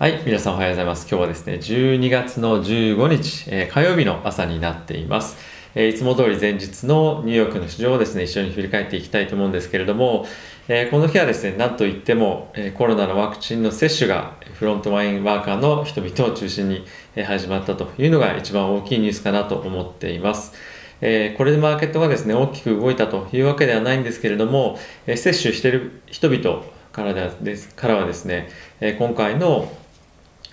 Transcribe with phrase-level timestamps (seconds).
[0.00, 1.06] はい、皆さんおはようございます。
[1.10, 5.36] 今日はですね、12月の15日、えー、火曜日の朝になっています。
[5.74, 10.24] えー、いつも通り前日のニューヨークの市場をですね、一緒に振り返っていきたいと思うんですけれども、
[10.68, 20.54] えー、この日はですね、なんといっても、えコロナのワクチンの接種がフロントラインワーカーの人々を中心に、え始まったというのが一番大きいニュースかなと思っています。
[21.02, 28.48] えー、これでマーケットがですね、大きく動いたというわけではないんですけれども、え、接種している人々からですからはですね、
[28.80, 29.70] え、今回の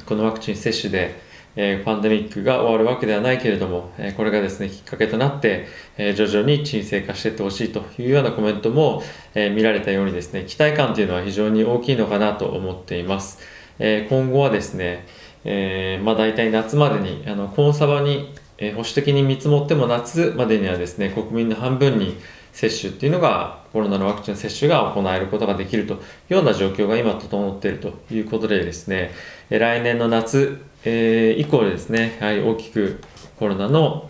[0.07, 1.19] このワクチン接種で、
[1.57, 9.03] えー、パンデミックが終わるわけではないけれども、えー、これがですね、きっかけとなって、えー、徐々に沈静化していってほしいというようなコメントも、
[9.35, 13.39] え見られたようにですね、期待感というのは非常に大きいのかなと思っています。
[13.79, 15.05] え今後はですね、
[15.43, 22.17] えまあ大体夏までに、あの、コンサバに、え保守的に見積もっても夏までにはですね、国民の半分に
[22.57, 25.97] 接種っていうのが、コロナのワクチン接種が行えることができるとい
[26.31, 29.11] うような状況が今整っているということでですね、
[29.49, 32.99] 来年の夏、えー、以降ですね、やはり大きく
[33.37, 34.09] コロナの、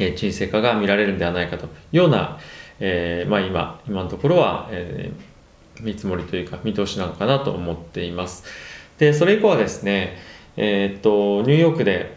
[0.00, 2.38] え沈静化が見られるんではないかというような、
[2.80, 8.44] えー、まあ今、今のところは、えー、見積もりというか見通しなのかなと思っています。
[8.96, 10.16] で、それ以降はですね、
[10.56, 12.16] えー、っと、ニューヨークで、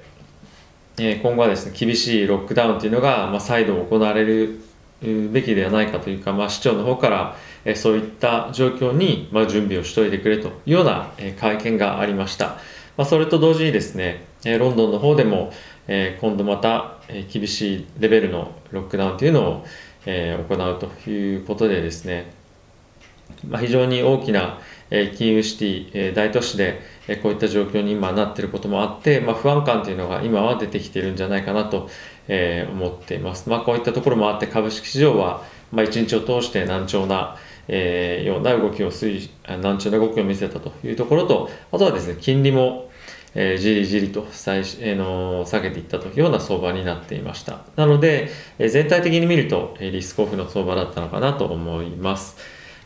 [0.98, 4.71] え今後はですね、厳しいロックダウンというのが、まあ、再度行われる
[5.02, 7.36] べきではないかというか、まあ、市長の方から、
[7.66, 12.58] えそういった状況に、まあ、準備をしておいてくれというような、え会見がありました。
[12.98, 15.52] まあ、それと同時にですね、えロンドンの方でも、
[15.88, 19.66] え今度また、え厳しいレベルのロックダウンというのを、
[20.06, 22.32] え行うということでですね、
[23.48, 24.60] まあ、非常に大きな、
[24.92, 31.90] え金融シティ、え大都市で、えこういった状況に今なっていることもあって、まあ、不安感というのが今は出てきているんじゃないかなと、
[32.28, 33.50] え思っています。
[33.50, 39.30] まあ、こういったところもあって株式市場は、まあ、一日を通して難聴な、え、ような動きを推
[39.62, 42.92] 難聴な動きを見せたというところとあとはですね金利も
[43.34, 47.62] え、じりじりと最、えー、の下げていったというような相場になっていました。
[47.78, 52.38] なので、え、全体的に見ると、え、リスクオフの相場だったのかなと思います。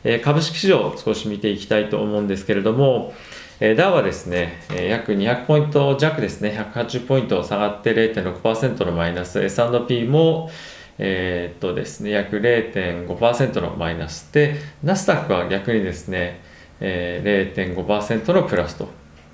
[0.03, 3.16] え、株式市場を少し見ていきたいと思うんですけれども、
[3.61, 10.49] えー、ダウはですね、えー、約200ポイント弱ですね、180ポイント下がって0.6%のマイナス、S&P も、
[10.97, 16.41] えー、っとですね、約0.5%のマイナスで、ナスダックは逆にですね、
[16.81, 18.89] えー、0.5%のプラスと。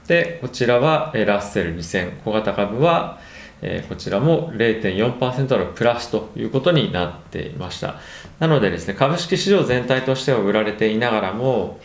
[0.07, 3.19] で、こちらは、えー、ラッセル2000小型株は、
[3.63, 7.95] えー、こちらも0.4%のプラスということになっていました。
[8.37, 11.79] なのでですね、株式市場全体としては売られていながらも、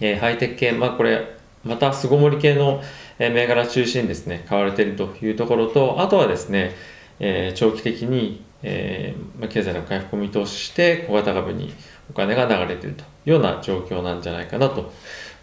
[0.00, 2.82] えー、ハイテク系、まあこれ、また巣ごもり系の
[3.18, 6.74] 銘柄中心ですね、買われているというところと、あとはですね、
[7.20, 11.72] えー、長期的に、えーま、経済の回復を見通して小型株に
[12.10, 14.92] お金が流れているというような状況なんじゃないかなと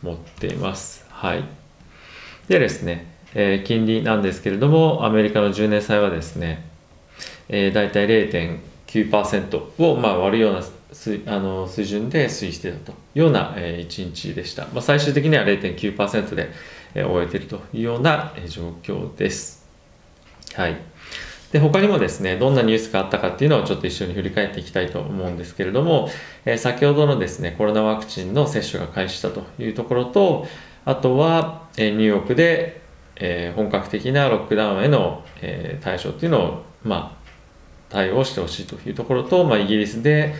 [0.03, 1.05] 思っています。
[1.09, 1.43] はい。
[2.47, 6.65] でですね、えー、金利なんですけれども、アメリカの10年債はですね、
[7.49, 10.61] えー、大体0.9%を、まあ、割るような
[11.27, 14.63] あの水準で推移していたというような、えー、1日でした。
[14.73, 16.49] まあ、最終的には0.9%で、
[16.93, 19.65] えー、終えているというような、えー、状況です。
[20.53, 20.77] はい。
[21.51, 26.09] で、他にもですね、どんなニュースがあったかっていうのをちょっと一緒に振り返っていきたいと思うんですけれども、
[26.45, 30.47] えー、先ほどのですね、コロナワクチンの接種が開始したというところと、
[30.85, 32.81] あとは、えー、ニューヨークで、
[33.17, 37.25] えー、本格的なロックダウンへの、えー、対処っていうのを、まあ、
[37.89, 40.35] 対応してほしいというところと、まあ、イギリスで、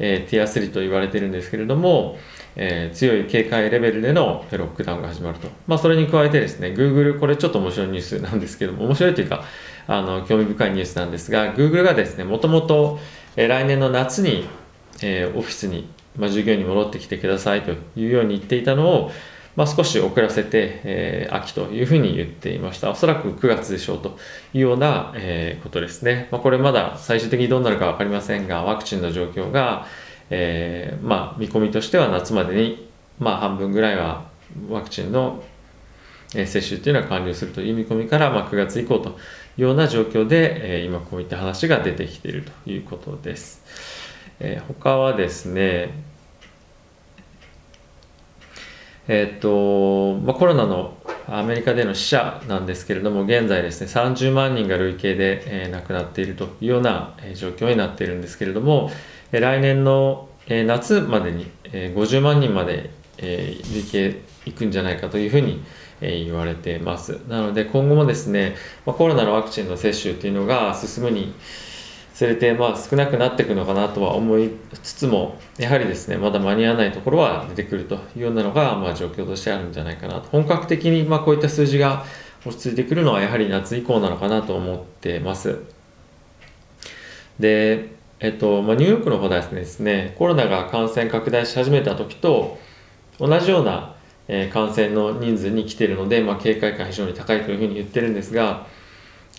[0.00, 2.18] えー、ティア3と言われてるんですけれども、
[2.56, 5.48] えー、強い警戒レベルでのロックダウンが始まると。
[5.68, 9.44] まあ、それに加えてですね、Google、これちょっと面白いニュースなんですけども、面白いというか、
[9.86, 12.98] あの、興味深いニュースなんですが、Google がですね、もともと、
[13.36, 14.48] 来年の夏に、
[15.02, 19.12] えー、オフィスに、まあ、従業員に戻ってきてくださいというように言っていたのを、
[19.56, 22.90] まあ、少し遅らせて、えー、秋というふうに言っていました。
[22.90, 24.16] おそらく9月でしょうと
[24.54, 26.28] いうような、えー、ことですね。
[26.30, 29.86] まあ、これまだ最終的にどうなるか分かりませんが、ワクチンの状況が、
[30.30, 32.88] えー、まあ、見込みとしては夏までに、
[33.18, 34.24] まあ、半分ぐらいは
[34.68, 35.42] ワクチンの
[36.28, 39.12] 接種というのは完了するという見込みから、まあ、9月以降とい
[39.58, 43.62] うような状況で、えー、今こういった話が出てきているということです。
[44.38, 46.09] えー、他はですね、
[49.12, 50.94] えっ、と、まあ、コロナの
[51.26, 58.92] アメリカでの死者なんですけれども、現在ですね、30万人が累計で、えー、亡くなっているというような、えー、状況になっているんですけれども
[59.32, 65.62] え、来年のえ夏までにえ50万人までえ累計いくんじゃないかというふうに
[66.00, 67.20] 言われています。
[67.28, 71.34] なので今後もですね、まコロナのワクチンの接種っていうのが進むに
[72.20, 74.50] 連れて、まあ、少なくなっていくのかなとは思い
[74.82, 80.28] つつもやはりですねまだ間に合わないところは出てくるというようなのが、まあ、状況としてあるんじゃないかなと。
[80.28, 82.04] 本格的に、まあ、こういった数字が
[82.44, 85.60] 落ち着いてくるのはやはり夏以降なのかなと思ってます。
[87.38, 92.58] でえっとまあ、ニューヨークの方はですねコロナが感染拡大し始めた時と
[93.18, 93.94] 同じような、
[94.28, 98.66] え、感染の人数に来ているので、まあ、警戒感非常に高いというふうに言ってるんですが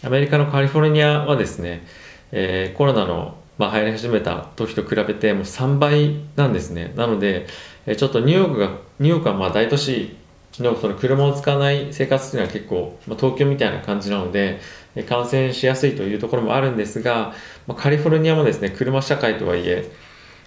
[0.04, 1.86] アメリカのカリフォルニアはですね、
[2.32, 7.48] えー、コロナの、まあ、流行り始めた時と比べてもう3倍なんですねなので、
[7.86, 8.68] え、ちょっとニューヨークが
[9.00, 10.16] ニューヨークはまあ大都市
[10.60, 14.60] のその車を使わない生活っていうのは結構、まあ、東京みたいな感じなので
[15.08, 17.34] 感染しやすいというところもあるんですが、
[17.68, 19.90] まあ、カリフォルニアもですね車社会とはいえ、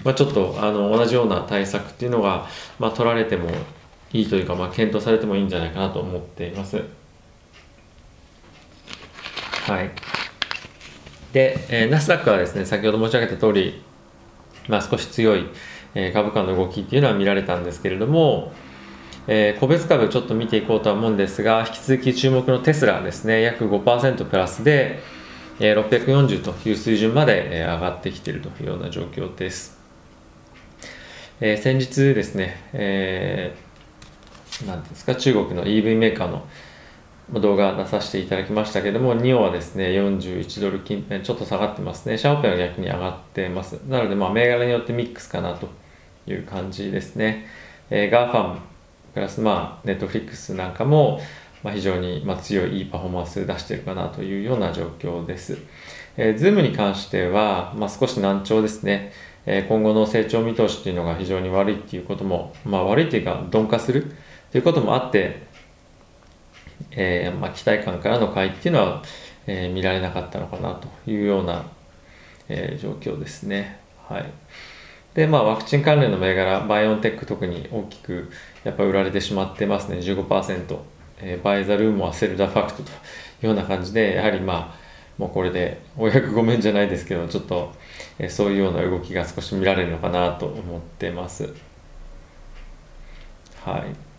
[0.04, 2.46] まあ、ちょっとあの同じような対策っていうのが、
[2.78, 3.50] まあ、取られても
[4.12, 6.76] いいというか、まあ、検討されてもいいんじゃないかなと思っています。
[9.66, 10.13] はい。
[11.34, 13.82] で、えー、ナスダックはですね、先ほど申し上げた通り、
[14.68, 15.46] まあ、少し強い、
[15.96, 18.52] えー、株価の動きっていうのは見られたんですけれども、
[19.26, 25.00] えー、個別株ちょっと見ていこうとは思うんですが、引き続き注目のテスラですね、約5%プラスで、
[25.58, 29.76] えー、640という水準まで、えー、上がってきているというような状況です。
[31.40, 36.46] えー、先日ですね、えー、なんですか、中国の EV メーカーの
[37.32, 42.18] 動画出させていただきましたけども、 NIO はですね、41ドル近辺、ちょっと下がってますね。
[42.18, 43.80] シャオペンは逆に上がってます。
[43.88, 45.68] なので、まあ、銘柄によってミックスかなと
[46.26, 47.46] いう感じですね。
[47.88, 48.58] えー、 GAFAM、
[49.14, 51.20] プラスまあ、ネットフリックスなんかも、
[51.62, 55.56] まあ、非常にま強いいいパフォーマンス出してるかなというような状況です。
[56.18, 59.12] えー、ズームに関しては、まあ、少し軟調ですね。
[59.46, 64.12] えー、今後の成長見通しっていうのが非常に悪いっていうことも、まあ、悪いっていうか鈍化する
[64.52, 65.53] ということもあって、
[66.90, 69.02] えー、まあ、期待感からの買いっていうのは、
[69.46, 71.64] え見られなかったのかなというような、
[72.48, 73.78] え状況ですね。
[74.08, 74.24] はい。
[75.14, 78.30] で、まあ、ワクチン関連の銘柄、バイオンテック特に大きく
[78.64, 80.78] やっぱ売られてしまってますね、15%。
[81.20, 82.92] えー、バイザルームはセルダファクトとい
[83.44, 84.84] うような感じで、やはりまあ、
[85.16, 87.72] もうこれでお役御免じゃないですけど、ちょっと、
[88.18, 91.54] えー、そういうような動きが少し見られるのかなと思ってます。
[93.64, 94.13] はい。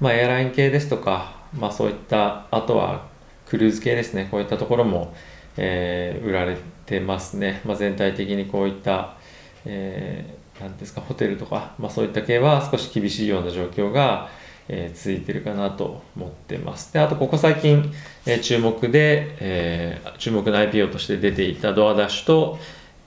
[0.00, 3.06] まあ、エアライン系ですとか、まあ、そういった、あとは
[3.46, 5.14] クルーズ系ですね、こういったところも、
[5.56, 6.56] えー、売られ
[6.86, 7.60] てますね。
[7.64, 9.16] まあ、全体的にこういった、
[9.64, 14.28] えー、なんですか、ホテルとか、まあ、そういった系は少し厳しいような状況が、
[14.68, 16.92] えー、続いてるかなと思ってます。
[16.92, 17.92] で、あと、ここ最近、
[18.26, 22.58] えー、注目で、えー、注目の IPO として出ていたドアダッシュと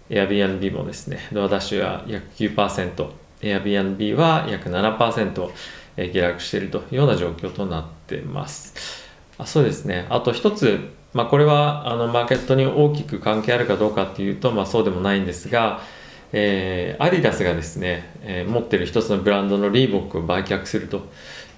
[0.10, 3.10] Airbnb もですね、ドアダッシュは約9%、
[3.42, 5.50] Airbnb は約7%、
[5.97, 9.07] え、下落しているというような状況となってます。
[9.38, 10.05] あそうですね。
[10.09, 10.79] あと一つ、
[11.13, 15.81] まあ、これはあのマーケットに大きく関係あるかどうかっていうと、まあ、そうでもないんですが、
[16.33, 21.01] えー、アディダスがですね、えー、持ってる一つのブランドのリーボックを売却するとい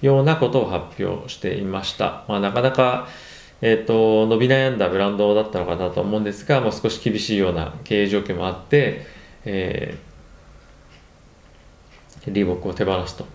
[0.02, 2.24] うようなことを発表していました。
[2.28, 3.08] まあ、なかなか、
[3.60, 9.04] えーと、伸び悩んだブランドだったのかなと思うんですが、もう少し厳しいような経営状況もあって、
[9.44, 13.26] えー、リーボックを手放すと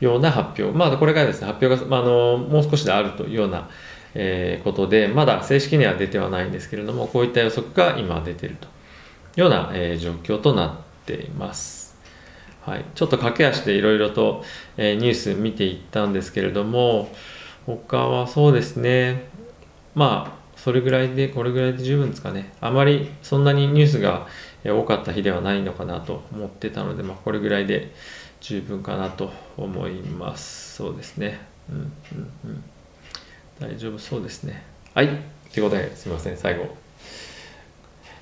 [0.00, 0.76] ような発表。
[0.76, 3.68] まあ、これがですね、発表が、まあ、あのもう少しであるというような
[4.14, 8.68] えー、ことで、まだ正式には出てはないんですけれども、こういった予測が今出ているとい
[9.38, 11.96] うような、えー、状況となっています。
[12.62, 14.42] はい、ちょっと駆け足でいろいろと、
[14.76, 17.10] えー、ニュース見ていったんですけれども、
[17.66, 19.26] 他はそうですね、
[19.94, 22.52] まあ、それぐらいで、これぐらいで十分ですかね。
[22.60, 24.26] あまりそんなにニュースが
[24.64, 27.92] 多かった日ではないのかなと思ってたので、まあ、これぐらいで
[28.44, 30.74] 十分かなと思います。
[30.74, 31.40] そうですね。
[31.70, 32.64] うんうんうん
[33.58, 34.62] 大丈夫そうですね。
[34.94, 35.08] はい。
[35.52, 36.76] ということで、すみません、最後。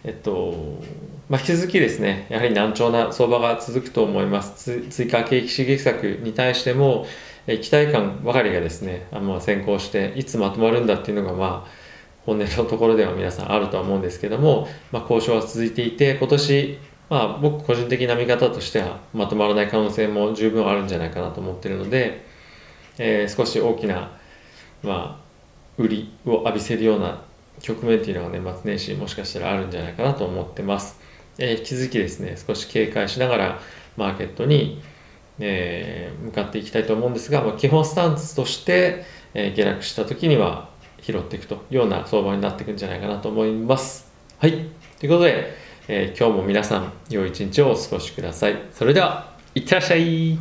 [0.05, 0.81] えっと、
[1.29, 4.87] まあ、引き続きですね、やはり難聴な相場が続くと思います。
[4.91, 7.07] 追加景気刺激策に対しても、
[7.49, 11.71] え期待感ばかりがですね、あの先行して、いつまとまるんだっていうのが、まあ、
[12.26, 16.79] 本音のところでは皆さんあるとは思うんですけども、まあ、交渉は続いていて、今年、
[17.12, 22.25] まあ、僕個人的な見方としてはまとまらない可能性も十分あるんじゃないかなと思ってるので、
[22.97, 24.12] えー、少し大きな、
[24.83, 25.23] まあ、
[25.76, 27.23] 売りを浴びせるような
[27.61, 30.99] 局面っていうのが年末年始もしかしたらあるんじゃないかなと思ってます。
[31.37, 33.61] えー、引き続きですね、少し警戒しながら
[33.99, 34.83] マーケットに、
[35.38, 39.04] えー、向かっていきたいと思うんですが、まあ、基本スタンスとして、
[39.35, 40.71] えー、下落した時には
[41.02, 44.11] 拾っていくというような相場になっていくんじゃないかなと思います。
[44.38, 44.52] はい。
[44.99, 48.57] ということで、え今日も皆さん良い一日をお過ごしください。
[48.73, 50.39] それでは、いってらっしゃい